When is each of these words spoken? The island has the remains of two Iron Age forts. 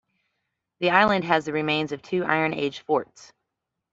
The 0.79 0.89
island 0.89 1.25
has 1.25 1.45
the 1.45 1.53
remains 1.53 1.91
of 1.91 2.01
two 2.01 2.23
Iron 2.23 2.55
Age 2.55 2.79
forts. 2.79 3.31